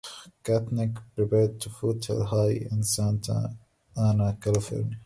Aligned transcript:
Katnik 0.43 0.97
prepped 1.15 1.67
at 1.67 1.71
Foothill 1.73 2.23
High 2.25 2.65
in 2.71 2.81
Santa 2.81 3.55
Ana, 3.95 4.35
California. 4.41 4.97